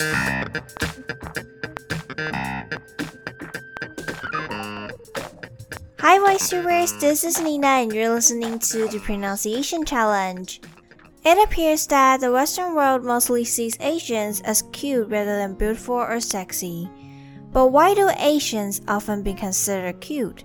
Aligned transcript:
Hi, 0.00 0.06
voiceovers. 6.20 7.00
This 7.00 7.24
is 7.24 7.40
Nina, 7.40 7.66
and 7.66 7.92
you're 7.92 8.14
listening 8.14 8.60
to 8.60 8.86
the 8.86 9.00
Pronunciation 9.00 9.84
Challenge. 9.84 10.60
It 11.24 11.44
appears 11.44 11.88
that 11.88 12.20
the 12.20 12.30
Western 12.30 12.76
world 12.76 13.02
mostly 13.02 13.44
sees 13.44 13.76
Asians 13.80 14.40
as 14.42 14.62
cute 14.72 15.08
rather 15.08 15.36
than 15.36 15.54
beautiful 15.54 15.96
or 15.96 16.20
sexy. 16.20 16.88
But 17.50 17.72
why 17.72 17.94
do 17.94 18.08
Asians 18.18 18.80
often 18.86 19.24
be 19.24 19.34
considered 19.34 20.00
cute? 20.00 20.44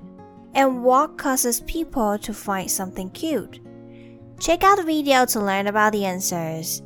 And 0.55 0.83
what 0.83 1.19
causes 1.19 1.61
people 1.61 2.17
to 2.17 2.33
find 2.33 2.71
something 2.71 3.11
cute? 3.11 3.59
Check 4.39 4.63
out 4.63 4.77
the 4.77 4.83
video 4.83 5.25
to 5.27 5.39
learn 5.39 5.67
about 5.67 5.91
the 5.91 6.05
answers. 6.05 6.81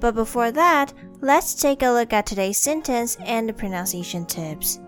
But 0.00 0.16
before 0.16 0.50
that, 0.52 0.92
let's 1.20 1.54
take 1.54 1.82
a 1.82 1.90
look 1.90 2.12
at 2.12 2.26
today's 2.26 2.58
sentence 2.58 3.16
and 3.24 3.48
the 3.48 3.52
pronunciation 3.52 4.24
tips. 4.26 4.80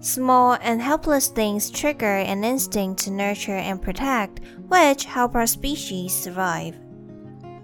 Small 0.00 0.58
and 0.60 0.80
helpless 0.80 1.28
things 1.28 1.70
trigger 1.70 2.16
an 2.18 2.44
instinct 2.44 3.02
to 3.04 3.10
nurture 3.10 3.56
and 3.56 3.80
protect, 3.80 4.40
which 4.68 5.04
help 5.04 5.34
our 5.34 5.46
species 5.46 6.12
survive. 6.12 6.76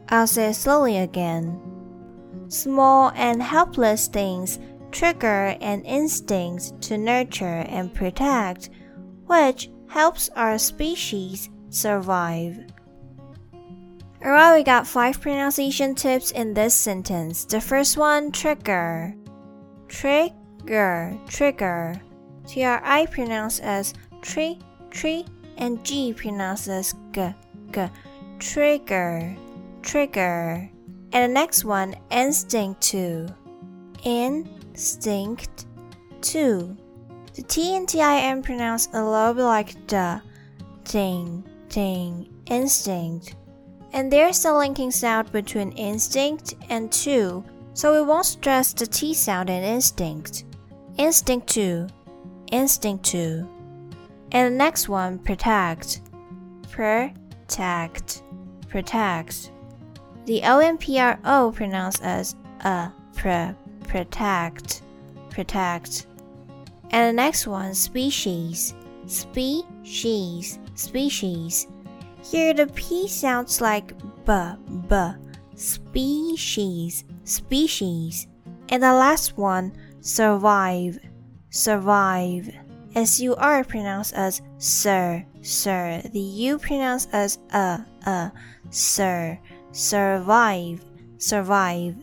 I'll 0.09 0.27
say 0.27 0.51
it 0.51 0.55
slowly 0.55 0.99
again. 0.99 1.61
Small 2.49 3.13
and 3.15 3.43
helpless 3.43 4.09
things 4.09 4.59
trigger 4.91 5.57
an 5.61 5.83
instinct 5.83 6.81
to 6.83 6.99
nurture 6.99 7.65
and 7.69 7.95
protect, 7.95 8.71
which 9.27 9.71
helps 9.89 10.29
our 10.31 10.59
species 10.59 11.49
survive. 11.71 12.59
Alright, 14.25 14.57
we 14.57 14.63
got 14.63 14.87
five 14.87 15.21
pronunciation 15.21 15.97
tips 15.97 16.31
in 16.31 16.55
this 16.55 16.75
sentence. 16.75 17.45
The 17.45 17.61
first 17.61 17.97
one, 17.97 18.31
trigger. 18.31 19.17
Trigger, 19.89 21.19
trigger. 21.27 22.01
T-R-I 22.47 23.07
pronounced 23.07 23.63
as 23.63 23.95
tree, 24.21 24.61
tree, 24.91 25.27
and 25.57 25.85
G 25.85 26.13
pronounced 26.13 26.69
as 26.69 26.95
g, 27.11 27.35
g. 27.73 27.87
Trigger, 28.39 29.35
trigger. 29.83 30.71
And 31.13 31.31
the 31.31 31.35
next 31.35 31.65
one, 31.65 31.97
instinct 32.13 32.81
to. 32.93 33.27
Instinct 34.05 35.67
to. 36.21 36.77
The 37.35 37.43
T 37.43 37.75
and 37.75 37.89
T-I-M 37.89 38.43
pronounced 38.43 38.95
a 38.95 39.05
little 39.05 39.35
bit 39.35 39.43
like 39.43 39.89
the. 39.89 40.23
Ting, 40.85 41.43
ting, 41.69 42.29
instinct 42.47 43.35
and 43.93 44.11
there's 44.11 44.45
a 44.45 44.53
linking 44.53 44.91
sound 44.91 45.31
between 45.33 45.73
instinct 45.73 46.55
and 46.69 46.91
to, 46.93 47.45
so 47.75 47.93
we 47.93 48.07
won't 48.07 48.27
stress 48.27 48.73
the 48.73 48.87
T 48.87 49.15
sound 49.15 49.51
in 49.51 49.63
instinct. 49.63 50.45
Instinct 50.99 51.47
to, 51.49 51.89
instinct 52.51 53.05
to. 53.07 53.49
And 54.33 54.53
the 54.53 54.57
next 54.57 54.89
one, 54.89 55.19
protect. 55.19 56.03
Protect, 56.71 58.23
protect. 58.69 59.51
The 60.25 60.43
O 60.45 60.61
and 60.61 60.79
P 60.79 60.99
R 60.99 61.19
O 61.25 61.53
pronounced 61.53 62.03
as 62.03 62.37
a, 62.61 62.91
pre, 63.15 63.51
protect, 63.89 64.83
protect. 65.31 66.07
And 66.91 67.09
the 67.09 67.13
next 67.23 67.47
one, 67.47 67.75
species. 67.75 68.75
Species, 69.07 70.59
species. 70.75 71.67
Here 72.23 72.55
the 72.55 72.69
P 72.69 73.09
sounds 73.09 73.61
like 73.61 73.99
b, 74.25 74.33
b, 74.89 74.97
species, 75.57 77.05
species. 77.25 78.29
And 78.69 78.83
the 78.83 78.95
last 78.95 79.37
one, 79.37 79.73
survive, 80.01 80.99
survive. 81.51 82.49
S 82.95 83.21
U 83.21 83.35
R 83.37 83.65
pronounced 83.65 84.15
as 84.15 84.41
sir, 84.59 85.25
sir. 85.41 86.03
The 86.13 86.21
U 86.21 86.59
pronounced 86.59 87.09
as 87.13 87.39
a, 87.51 87.85
a, 88.07 88.33
sir, 88.71 89.39
survive, 89.73 90.85
survive. 91.19 91.97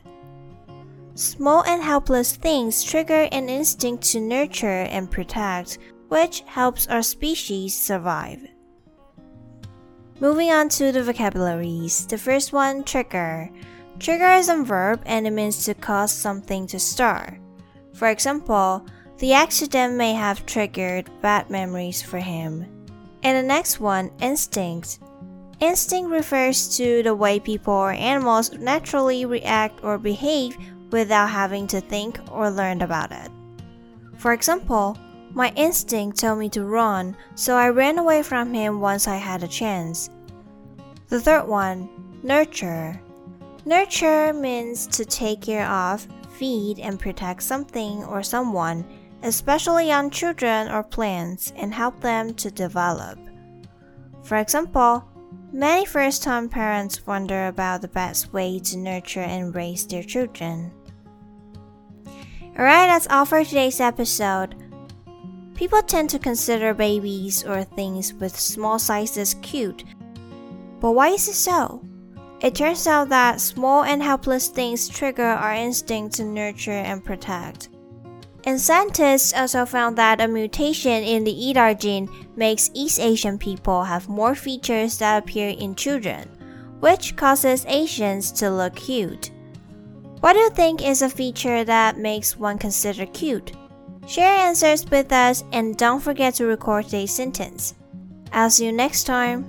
Small 1.14 1.64
and 1.64 1.84
helpless 1.84 2.36
things 2.36 2.84
trigger 2.84 3.28
an 3.32 3.50
instinct 3.50 4.04
to 4.12 4.20
nurture 4.20 4.84
and 4.90 5.12
protect, 5.12 5.78
which 6.08 6.42
helps 6.48 6.88
our 6.88 7.04
species 7.04 7.78
survive. 7.78 8.49
Moving 10.22 10.52
on 10.52 10.68
to 10.69 10.91
the 10.91 11.02
vocabularies. 11.02 12.06
The 12.06 12.18
first 12.18 12.52
one, 12.52 12.84
trigger. 12.84 13.50
Trigger 14.00 14.34
is 14.34 14.50
a 14.50 14.63
verb 14.63 15.02
and 15.06 15.25
it 15.25 15.31
means 15.31 15.63
to 15.63 15.74
cause 15.74 16.12
something 16.12 16.68
to 16.68 16.80
start. 16.80 17.40
For 17.94 18.09
example, 18.09 18.85
the 19.19 19.31
accident 19.31 19.96
may 19.96 20.13
have 20.13 20.46
triggered 20.46 21.09
bad 21.22 21.50
memories 21.50 22.02
for 22.02 22.18
him. 22.18 22.66
And 23.24 23.38
the 23.38 23.47
next 23.47 23.80
one, 23.80 24.12
instinct. 24.19 25.00
Instinct 25.62 26.09
refers 26.09 26.75
to 26.75 27.01
the 27.01 27.16
way 27.16 27.40
people 27.40 27.74
or 27.74 27.91
animals 27.91 28.51
naturally 28.51 29.24
react 29.24 29.81
or 29.86 29.97
behave 29.97 30.57
without 30.91 31.30
having 31.30 31.66
to 31.68 31.80
think 31.80 32.19
or 32.30 32.51
learn 32.51 32.81
about 32.81 33.13
it. 33.13 33.31
For 34.18 34.34
example, 34.34 34.97
my 35.34 35.52
instinct 35.56 36.20
told 36.20 36.40
me 36.40 36.50
to 36.50 36.66
run, 36.66 37.16
so 37.36 37.56
I 37.56 37.70
ran 37.70 37.98
away 37.98 38.24
from 38.24 38.54
him 38.54 38.80
once 38.80 39.08
I 39.08 39.18
had 39.18 39.44
a 39.44 39.48
chance. 39.48 40.10
The 41.08 41.20
third 41.20 41.48
one, 41.48 41.90
nurture. 42.24 43.00
Nurture 43.66 44.34
means 44.34 44.88
to 44.88 45.06
take 45.06 45.42
care 45.42 45.68
of, 45.68 46.08
feed, 46.38 46.80
and 46.80 47.00
protect 47.00 47.44
something 47.44 48.04
or 48.06 48.24
someone, 48.24 48.86
especially 49.24 49.88
young 49.88 50.10
children 50.10 50.70
or 50.70 50.84
plants, 50.84 51.54
and 51.56 51.74
help 51.74 52.00
them 52.02 52.34
to 52.36 52.50
develop. 52.50 53.20
For 54.24 54.38
example, 54.38 55.04
many 55.52 55.86
first 55.86 56.24
time 56.24 56.50
parents 56.50 57.06
wonder 57.06 57.48
about 57.48 57.82
the 57.82 57.88
best 57.88 58.32
way 58.34 58.60
to 58.60 58.78
nurture 58.78 59.22
and 59.22 59.54
raise 59.54 59.86
their 59.86 60.04
children. 60.04 60.72
Alright, 62.58 62.88
that's 62.88 63.08
all 63.10 63.26
for 63.26 63.44
today's 63.44 63.80
episode. 63.80 64.56
People 65.59 65.81
tend 65.81 66.09
to 66.12 66.20
consider 66.20 66.74
babies 66.74 67.44
or 67.44 67.66
things 67.66 68.14
with 68.14 68.34
small 68.34 68.80
sizes 68.80 69.34
cute. 69.42 69.84
But 70.80 70.92
why 70.92 71.09
is 71.09 71.28
it 71.28 71.34
so? 71.34 71.84
It 72.40 72.56
turns 72.56 72.88
out 72.88 73.09
that 73.09 73.42
small 73.42 73.84
and 73.84 74.02
helpless 74.02 74.48
things 74.48 74.88
trigger 74.88 75.22
our 75.22 75.53
instinct 75.53 76.16
to 76.16 76.24
nurture 76.24 76.72
and 76.72 77.03
protect. 77.03 77.68
And 78.46 78.58
scientists 78.58 79.34
also 79.34 79.66
found 79.66 79.98
that 79.98 80.22
a 80.22 80.30
mutation 80.30 81.03
in 81.03 81.25
the 81.25 81.50
EDAR 81.50 81.74
gene 81.74 82.08
makes 82.38 82.72
East 82.74 83.02
Asian 83.02 83.38
people 83.38 83.84
have 83.84 84.08
more 84.08 84.36
features 84.36 84.98
that 85.00 85.22
appear 85.22 85.50
in 85.50 85.75
children, 85.75 86.30
which 86.80 87.18
causes 87.18 87.66
Asians 87.68 88.31
to 88.31 88.50
look 88.50 88.78
cute. 88.78 89.31
What 90.22 90.34
do 90.34 90.40
you 90.40 90.52
think 90.52 90.81
is 90.81 91.02
a 91.02 91.09
feature 91.09 91.66
that 91.66 91.98
makes 91.98 92.38
one 92.38 92.58
consider 92.58 93.06
cute? 93.08 93.52
Share 94.09 94.47
answers 94.47 94.90
with 94.90 95.12
us 95.12 95.44
and 95.52 95.78
don't 95.78 96.00
forget 96.00 96.34
to 96.36 96.47
record 96.47 96.86
today's 96.86 97.14
sentence. 97.14 97.75
I'll 98.34 98.50
see 98.50 98.66
you 98.66 98.72
next 98.72 99.03
time. 99.03 99.46